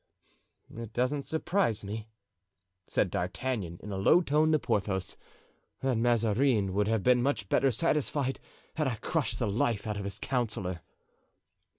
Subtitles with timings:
[0.75, 2.07] "It doesn't surprise me,"
[2.87, 5.15] said D'Artagnan, in a low tone to Porthos,
[5.81, 8.39] "that Mazarin would have been much better satisfied
[8.77, 10.81] had I crushed the life out of his councillor."